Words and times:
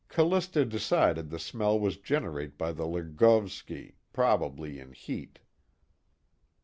_)Callista 0.09 0.65
decided 0.65 1.29
the 1.29 1.37
smell 1.37 1.79
was 1.79 1.95
generated 1.95 2.57
by 2.57 2.71
the 2.71 2.87
Lagovski, 2.87 3.97
probably 4.11 4.79
in 4.79 4.93
heat. 4.93 5.37